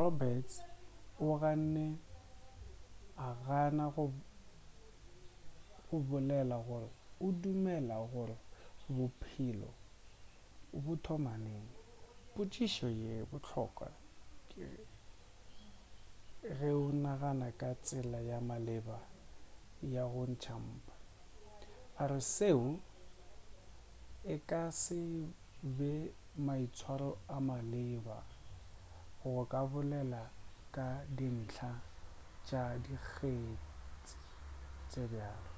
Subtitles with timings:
[0.00, 0.56] roberts
[1.28, 1.86] o ganne
[3.20, 4.04] go gana go
[6.08, 6.90] bolela gore
[7.24, 8.36] o dumela gore
[8.96, 9.70] bophelo
[10.82, 11.66] bo thoma neng
[12.34, 13.88] potšišo ye bohlokwa
[14.48, 14.68] ge
[16.84, 18.98] o nagana ka tsela ya maleba
[19.94, 20.94] ya go ntšhwa ga mpa
[22.00, 22.64] a re seo
[24.34, 24.98] e ka se
[25.76, 25.92] be
[26.46, 28.16] maitshwaro a maleba
[29.22, 30.22] go ka bolela
[30.74, 31.72] ka dintlha
[32.46, 34.18] tša dikgetsi
[34.90, 35.50] tše bjalo